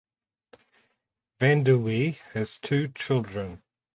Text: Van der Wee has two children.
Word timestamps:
Van 1.39 1.63
der 1.63 1.77
Wee 1.85 2.17
has 2.33 2.57
two 2.57 2.87
children. 2.87 3.61